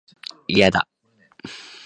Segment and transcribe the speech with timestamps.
[0.47, 0.87] いやだ